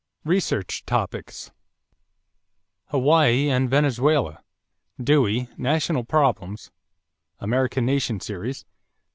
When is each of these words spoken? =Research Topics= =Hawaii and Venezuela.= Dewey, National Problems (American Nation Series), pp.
=Research 0.25 0.83
Topics= 0.87 1.51
=Hawaii 2.87 3.51
and 3.51 3.69
Venezuela.= 3.69 4.43
Dewey, 4.99 5.47
National 5.57 6.03
Problems 6.03 6.71
(American 7.39 7.85
Nation 7.85 8.19
Series), 8.19 8.63
pp. 8.63 8.67